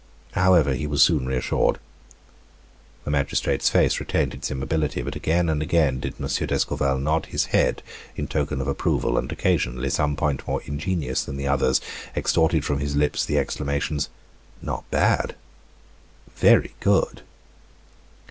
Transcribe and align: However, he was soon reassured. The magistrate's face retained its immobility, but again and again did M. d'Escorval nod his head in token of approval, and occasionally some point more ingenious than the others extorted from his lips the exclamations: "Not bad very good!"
However, 0.31 0.73
he 0.73 0.87
was 0.87 1.03
soon 1.03 1.27
reassured. 1.27 1.77
The 3.03 3.11
magistrate's 3.11 3.69
face 3.69 3.99
retained 3.99 4.33
its 4.33 4.49
immobility, 4.49 5.03
but 5.03 5.15
again 5.15 5.47
and 5.47 5.61
again 5.61 5.99
did 5.99 6.15
M. 6.19 6.25
d'Escorval 6.25 6.97
nod 6.97 7.27
his 7.27 7.45
head 7.53 7.83
in 8.15 8.27
token 8.27 8.61
of 8.61 8.67
approval, 8.67 9.15
and 9.19 9.31
occasionally 9.31 9.91
some 9.91 10.15
point 10.15 10.47
more 10.47 10.63
ingenious 10.65 11.23
than 11.23 11.37
the 11.37 11.47
others 11.47 11.81
extorted 12.17 12.65
from 12.65 12.79
his 12.79 12.95
lips 12.95 13.23
the 13.23 13.37
exclamations: 13.37 14.09
"Not 14.59 14.89
bad 14.89 15.35
very 16.35 16.73
good!" 16.79 17.21